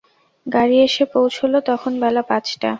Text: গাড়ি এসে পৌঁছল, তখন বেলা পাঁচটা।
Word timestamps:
গাড়ি 0.47 0.77
এসে 0.79 1.03
পৌঁছল, 1.13 1.53
তখন 1.69 1.91
বেলা 1.99 2.21
পাঁচটা। 2.21 2.69